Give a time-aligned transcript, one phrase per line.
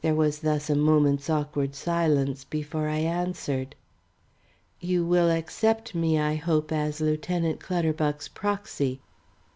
[0.00, 1.28] There was thus a moment's
[1.72, 3.74] silence before I answered.
[4.78, 9.00] "You will accept me I hope as Lieutenant Clutterbuck's proxy."